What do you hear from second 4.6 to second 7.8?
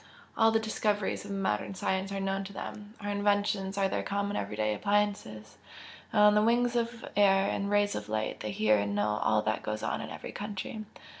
appliances and on the wings of air and